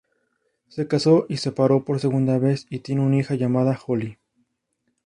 [0.67, 4.17] Se casó y separó por segunda vez y tiene una hija llamada Holly.